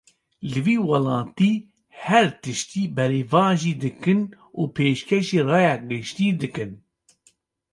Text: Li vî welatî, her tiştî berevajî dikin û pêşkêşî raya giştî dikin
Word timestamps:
Li 0.51 0.59
vî 0.65 0.77
welatî, 0.89 1.51
her 2.05 2.27
tiştî 2.43 2.83
berevajî 2.97 3.73
dikin 3.83 4.21
û 4.59 4.61
pêşkêşî 4.75 5.39
raya 5.49 5.75
giştî 5.89 6.27
dikin 6.41 6.71